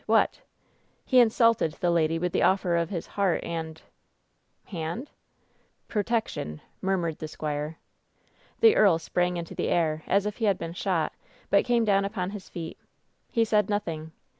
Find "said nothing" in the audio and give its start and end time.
13.45-14.11